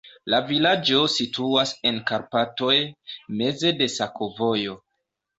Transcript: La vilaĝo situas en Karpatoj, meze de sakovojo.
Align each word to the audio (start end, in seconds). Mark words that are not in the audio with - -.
La 0.33 0.37
vilaĝo 0.45 1.01
situas 1.15 1.73
en 1.89 1.99
Karpatoj, 2.11 2.77
meze 3.41 3.73
de 3.83 3.89
sakovojo. 3.97 4.75